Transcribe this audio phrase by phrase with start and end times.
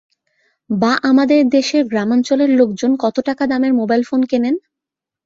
[0.69, 4.55] বা আমাদের দেশের গ্রামাঞ্চলের লোকজন কত টাকা দামের মোবাইল ফোন কেনেন?